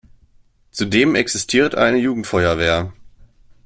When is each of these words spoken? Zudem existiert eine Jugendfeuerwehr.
Zudem 0.71 1.13
existiert 1.13 1.75
eine 1.75 1.97
Jugendfeuerwehr. 1.99 2.91